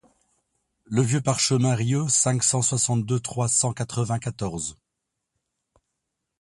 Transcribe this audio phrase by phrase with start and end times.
[0.85, 4.75] Le Vieulx-par-chemins Riault cinq cent soixante-deux trois cent quatre-vingt-quatorze.